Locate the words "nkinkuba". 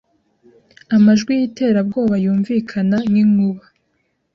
3.09-3.63